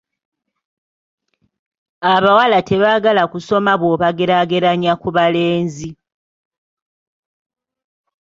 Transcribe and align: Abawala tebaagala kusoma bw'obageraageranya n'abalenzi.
Abawala 2.13 2.59
tebaagala 2.69 3.23
kusoma 3.31 3.73
bw'obageraageranya 3.81 4.93
n'abalenzi. 4.95 5.89